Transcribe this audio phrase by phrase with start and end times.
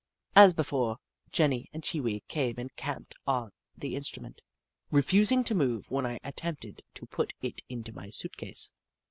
[0.35, 0.97] As before,
[1.31, 4.39] Jenny and Chee Wee came and camped on the in strument,
[4.89, 8.71] refusing to move when I attempted to put it into my suit case.